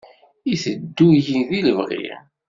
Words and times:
Iteddu-yi 0.53 1.35
deg 1.47 1.49
lebɣi. 1.65 2.07